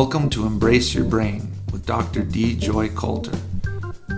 [0.00, 2.22] Welcome to Embrace Your Brain with Dr.
[2.22, 3.36] Dee Joy Coulter.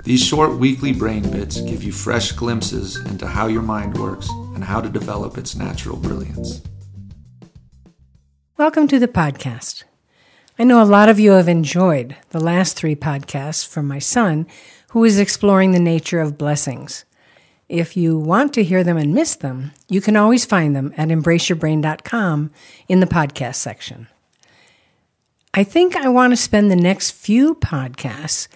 [0.04, 4.62] These short weekly brain bits give you fresh glimpses into how your mind works and
[4.62, 6.60] how to develop its natural brilliance.
[8.58, 9.84] Welcome to the podcast.
[10.58, 14.46] I know a lot of you have enjoyed the last three podcasts from my son,
[14.90, 17.06] who is exploring the nature of blessings.
[17.70, 21.08] If you want to hear them and miss them, you can always find them at
[21.08, 22.50] embraceyourbrain.com
[22.86, 24.08] in the podcast section.
[25.52, 28.46] I think I want to spend the next few podcasts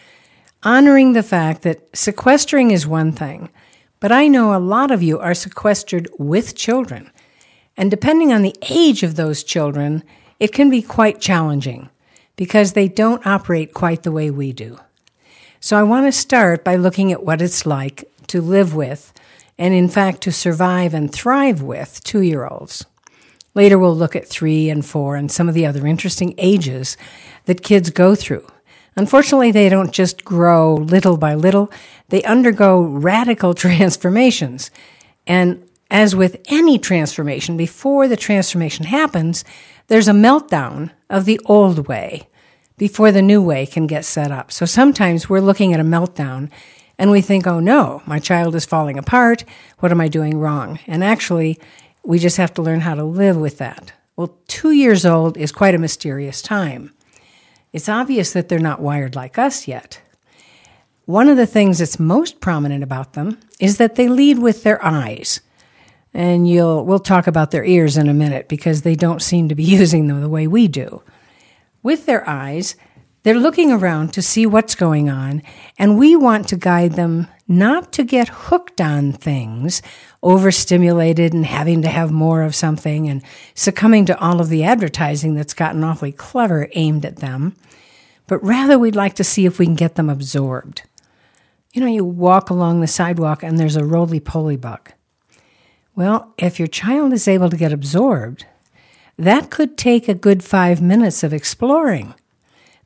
[0.63, 3.51] honoring the fact that sequestering is one thing,
[3.99, 7.11] but I know a lot of you are sequestered with children.
[7.77, 10.05] And depending on the age of those children,
[10.39, 11.91] it can be quite challenging
[12.37, 14.79] because they don't operate quite the way we do.
[15.59, 19.13] So I want to start by looking at what it's like to live with,
[19.59, 22.87] and in fact, to survive and thrive with two year olds.
[23.55, 26.97] Later, we'll look at three and four and some of the other interesting ages
[27.45, 28.47] that kids go through.
[28.97, 31.71] Unfortunately, they don't just grow little by little,
[32.09, 34.71] they undergo radical transformations.
[35.27, 39.45] And as with any transformation, before the transformation happens,
[39.89, 42.29] there's a meltdown of the old way
[42.77, 44.51] before the new way can get set up.
[44.51, 46.51] So sometimes we're looking at a meltdown
[46.99, 49.45] and we think, oh no, my child is falling apart.
[49.81, 50.79] What am I doing wrong?
[50.87, 51.59] And actually,
[52.05, 53.93] we just have to learn how to live with that.
[54.17, 56.93] Well, two years old is quite a mysterious time.
[57.73, 60.01] It's obvious that they're not wired like us yet.
[61.07, 64.83] One of the things that's most prominent about them is that they lead with their
[64.85, 65.41] eyes.
[66.15, 69.55] And you'll, we'll talk about their ears in a minute because they don't seem to
[69.55, 71.03] be using them the way we do.
[71.83, 72.77] With their eyes,
[73.25, 75.43] they're looking around to see what's going on,
[75.79, 79.83] and we want to guide them not to get hooked on things,
[80.23, 83.23] overstimulated and having to have more of something and
[83.55, 87.55] succumbing to all of the advertising that's gotten awfully clever aimed at them,
[88.27, 90.83] but rather we'd like to see if we can get them absorbed.
[91.73, 94.93] You know, you walk along the sidewalk and there's a roly poly bug.
[95.95, 98.47] Well, if your child is able to get absorbed,
[99.19, 102.15] that could take a good five minutes of exploring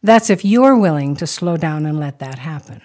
[0.03, 2.83] that's if you're willing to slow down and let that happen.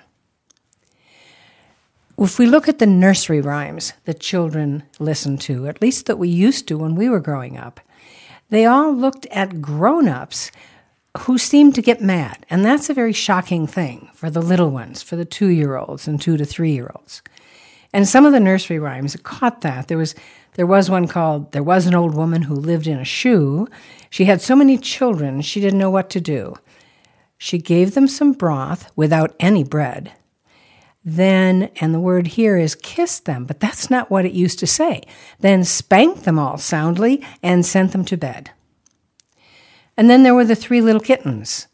[2.17, 6.29] If we look at the nursery rhymes that children listen to, at least that we
[6.29, 7.79] used to when we were growing up,
[8.49, 10.51] they all looked at grown ups
[11.19, 12.45] who seemed to get mad.
[12.49, 16.07] And that's a very shocking thing for the little ones, for the two year olds
[16.07, 17.21] and two to three year olds.
[17.91, 19.87] And some of the nursery rhymes caught that.
[19.87, 20.15] There was
[20.55, 23.67] there was one called There Was an Old Woman Who Lived in a Shoe.
[24.11, 26.55] She had so many children, she didn't know what to do.
[27.39, 30.13] She gave them some broth without any bread.
[31.05, 34.67] Then, and the word here is kiss them, but that's not what it used to
[34.67, 35.01] say.
[35.39, 38.51] Then spanked them all soundly and sent them to bed.
[39.97, 41.67] And then there were the three little kittens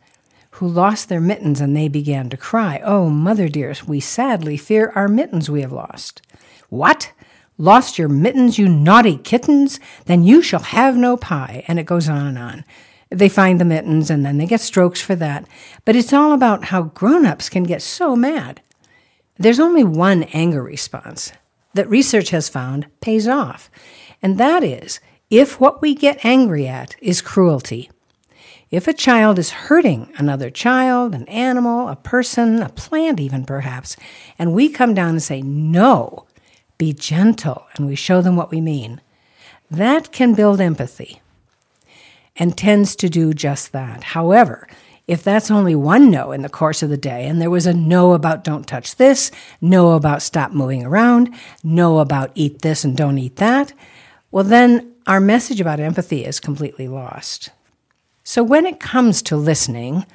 [0.51, 2.81] who lost their mittens and they began to cry.
[2.83, 6.21] Oh, mother dears, we sadly fear our mittens we have lost.
[6.69, 7.13] What?
[7.57, 9.79] Lost your mittens, you naughty kittens?
[10.05, 11.63] Then you shall have no pie.
[11.67, 12.65] And it goes on and on.
[13.09, 15.47] They find the mittens and then they get strokes for that.
[15.85, 18.61] But it's all about how grown ups can get so mad.
[19.39, 21.31] There's only one anger response
[21.73, 23.71] that research has found pays off,
[24.21, 27.89] and that is if what we get angry at is cruelty.
[28.69, 33.95] If a child is hurting another child, an animal, a person, a plant, even perhaps,
[34.37, 36.27] and we come down and say, no,
[36.77, 38.99] be gentle, and we show them what we mean,
[39.71, 41.21] that can build empathy
[42.35, 44.03] and tends to do just that.
[44.03, 44.67] However,
[45.09, 47.73] if that's only one no in the course of the day, and there was a
[47.73, 51.33] no about don't touch this, no about stop moving around,
[51.63, 53.73] no about eat this and don't eat that,
[54.29, 57.49] well, then our message about empathy is completely lost.
[58.23, 60.05] So when it comes to listening,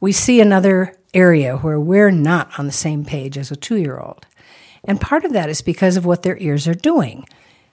[0.00, 3.98] we see another area where we're not on the same page as a two year
[3.98, 4.26] old.
[4.84, 7.24] And part of that is because of what their ears are doing.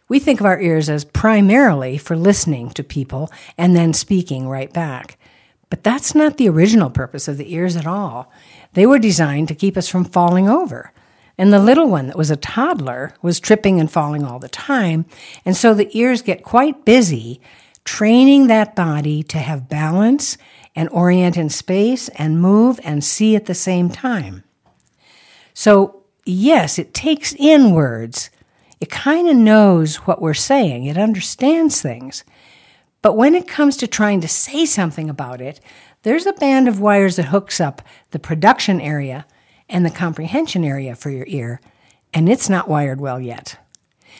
[0.07, 4.71] We think of our ears as primarily for listening to people and then speaking right
[4.71, 5.18] back.
[5.69, 8.31] But that's not the original purpose of the ears at all.
[8.73, 10.91] They were designed to keep us from falling over.
[11.37, 15.05] And the little one that was a toddler was tripping and falling all the time.
[15.45, 17.39] And so the ears get quite busy
[17.85, 20.37] training that body to have balance
[20.75, 24.43] and orient in space and move and see at the same time.
[25.53, 28.29] So, yes, it takes in words,
[28.79, 32.23] it kind of knows what we're saying, it understands things.
[33.01, 35.59] But when it comes to trying to say something about it,
[36.03, 37.81] there's a band of wires that hooks up
[38.11, 39.25] the production area
[39.69, 41.61] and the comprehension area for your ear,
[42.13, 43.57] and it's not wired well yet.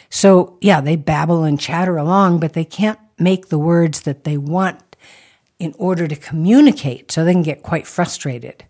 [0.10, 4.38] So, yeah, they babble and chatter along, but they can't make the words that they
[4.38, 4.96] want
[5.58, 8.64] in order to communicate so they can get quite frustrated.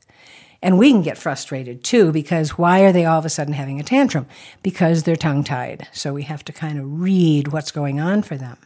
[0.61, 3.79] And we can get frustrated too because why are they all of a sudden having
[3.79, 4.27] a tantrum?
[4.61, 5.87] Because they're tongue tied.
[5.93, 8.57] So we have to kind of read what's going on for them.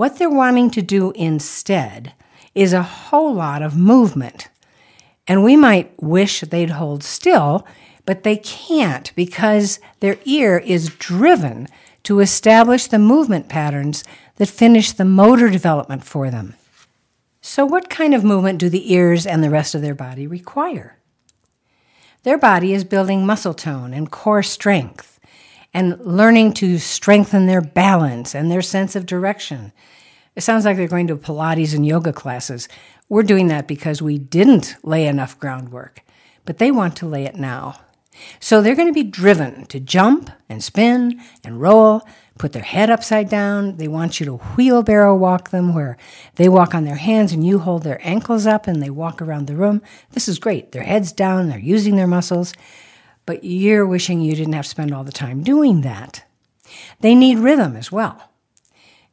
[0.00, 2.14] What they're wanting to do instead
[2.54, 4.48] is a whole lot of movement.
[5.28, 7.66] And we might wish they'd hold still,
[8.06, 11.68] but they can't because their ear is driven
[12.04, 14.02] to establish the movement patterns
[14.36, 16.54] that finish the motor development for them.
[17.42, 20.96] So, what kind of movement do the ears and the rest of their body require?
[22.22, 25.19] Their body is building muscle tone and core strength
[25.72, 29.72] and learning to strengthen their balance and their sense of direction.
[30.36, 32.68] It sounds like they're going to Pilates and yoga classes.
[33.08, 36.00] We're doing that because we didn't lay enough groundwork,
[36.44, 37.80] but they want to lay it now.
[38.38, 42.02] So they're going to be driven to jump and spin and roll,
[42.38, 43.76] put their head upside down.
[43.76, 45.96] They want you to wheelbarrow walk them where
[46.36, 49.46] they walk on their hands and you hold their ankles up and they walk around
[49.46, 49.82] the room.
[50.12, 50.72] This is great.
[50.72, 52.52] Their head's down, they're using their muscles,
[53.30, 56.24] but you're wishing you didn't have to spend all the time doing that.
[56.98, 58.32] They need rhythm as well.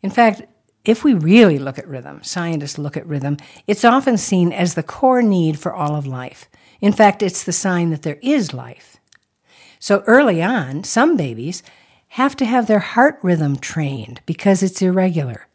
[0.02, 0.42] In fact,
[0.84, 3.38] if we really look at rhythm, scientists look at rhythm,
[3.68, 6.50] it's often seen as the core need for all of life.
[6.82, 8.98] In fact, it's the sign that there is life.
[9.78, 11.62] So early on, some babies
[12.08, 15.46] have to have their heart rhythm trained because it's irregular.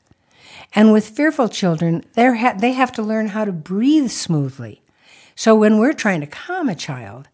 [0.72, 4.82] And with fearful children, ha- they have to learn how to breathe smoothly.
[5.34, 7.26] So when we're trying to calm a child,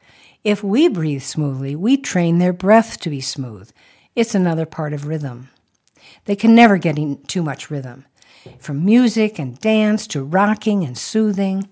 [0.49, 3.71] if we breathe smoothly, we train their breath to be smooth.
[4.17, 5.50] It's another part of rhythm.
[6.25, 6.97] They can never get
[7.29, 8.06] too much rhythm.
[8.59, 11.69] From music and dance to rocking and soothing,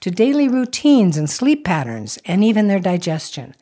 [0.00, 3.54] to daily routines and sleep patterns, and even their digestion.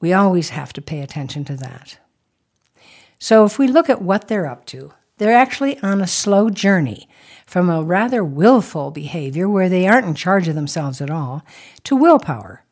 [0.00, 1.98] We always have to pay attention to that.
[3.18, 7.06] So if we look at what they're up to, they're actually on a slow journey
[7.44, 11.44] from a rather willful behavior where they aren't in charge of themselves at all
[11.84, 12.63] to willpower.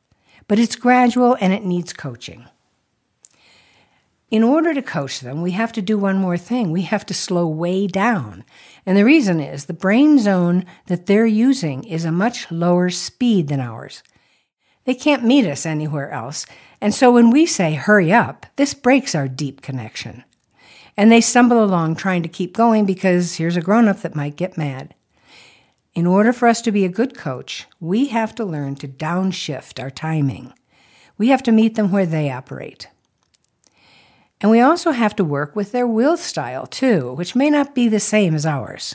[0.52, 2.44] But it's gradual and it needs coaching.
[4.30, 6.70] In order to coach them, we have to do one more thing.
[6.70, 8.44] We have to slow way down.
[8.84, 13.48] And the reason is the brain zone that they're using is a much lower speed
[13.48, 14.02] than ours.
[14.84, 16.44] They can't meet us anywhere else.
[16.82, 20.22] And so when we say, hurry up, this breaks our deep connection.
[20.98, 24.36] And they stumble along trying to keep going because here's a grown up that might
[24.36, 24.94] get mad.
[25.94, 29.80] In order for us to be a good coach, we have to learn to downshift
[29.82, 30.54] our timing.
[31.18, 32.88] We have to meet them where they operate.
[34.40, 37.88] And we also have to work with their will style too, which may not be
[37.88, 38.94] the same as ours.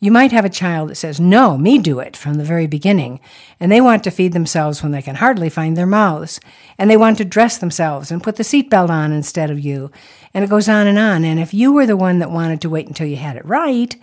[0.00, 3.20] You might have a child that says, No, me do it from the very beginning,
[3.60, 6.40] and they want to feed themselves when they can hardly find their mouths,
[6.76, 9.90] and they want to dress themselves and put the seatbelt on instead of you,
[10.34, 11.24] and it goes on and on.
[11.24, 13.96] And if you were the one that wanted to wait until you had it right,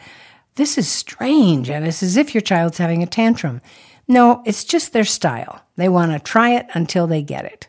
[0.55, 3.61] this is strange, and it's as if your child's having a tantrum.
[4.07, 5.63] No, it's just their style.
[5.75, 7.67] They want to try it until they get it.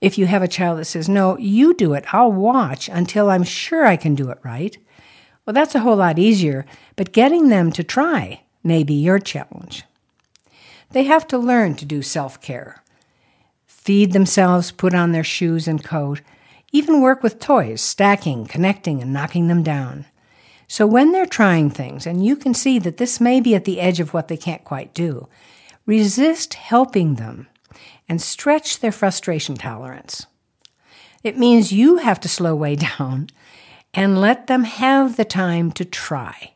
[0.00, 3.44] If you have a child that says, No, you do it, I'll watch until I'm
[3.44, 4.76] sure I can do it right
[5.50, 6.64] well, that's a whole lot easier,
[6.94, 9.82] but getting them to try may be your challenge.
[10.90, 12.84] They have to learn to do self care,
[13.66, 16.20] feed themselves, put on their shoes and coat,
[16.70, 20.06] even work with toys, stacking, connecting, and knocking them down.
[20.70, 23.80] So when they're trying things, and you can see that this may be at the
[23.80, 25.26] edge of what they can't quite do,
[25.84, 27.48] resist helping them
[28.08, 30.28] and stretch their frustration tolerance.
[31.24, 33.30] It means you have to slow way down
[33.94, 36.52] and let them have the time to try.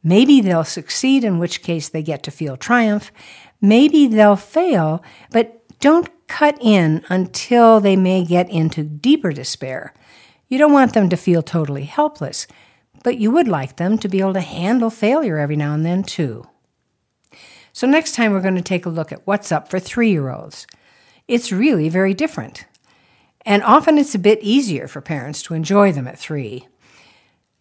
[0.00, 3.10] Maybe they'll succeed, in which case they get to feel triumph.
[3.60, 5.02] Maybe they'll fail,
[5.32, 9.92] but don't cut in until they may get into deeper despair.
[10.46, 12.46] You don't want them to feel totally helpless,
[13.02, 16.02] but you would like them to be able to handle failure every now and then,
[16.02, 16.46] too.
[17.72, 20.30] So, next time we're going to take a look at what's up for three year
[20.30, 20.66] olds.
[21.28, 22.66] It's really very different.
[23.46, 26.66] And often it's a bit easier for parents to enjoy them at three.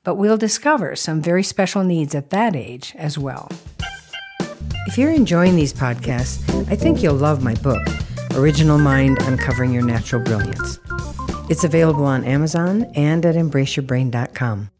[0.04, 3.52] But we'll discover some very special needs at that age as well.
[4.88, 6.42] If you're enjoying these podcasts,
[6.72, 7.86] I think you'll love my book,
[8.34, 10.80] Original Mind Uncovering Your Natural Brilliance.
[11.50, 14.72] It's available on Amazon and at embraceyourbrain.com.